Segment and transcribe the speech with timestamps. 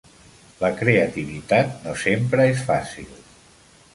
[0.61, 3.15] La creativitat no sempre és fàcil.